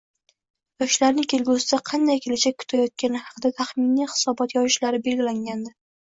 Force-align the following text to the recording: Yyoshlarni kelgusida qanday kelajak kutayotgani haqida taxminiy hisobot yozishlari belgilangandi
Yyoshlarni 0.83 1.25
kelgusida 1.33 1.77
qanday 1.89 2.21
kelajak 2.23 2.57
kutayotgani 2.63 3.21
haqida 3.25 3.51
taxminiy 3.59 4.09
hisobot 4.15 4.57
yozishlari 4.57 5.03
belgilangandi 5.09 5.75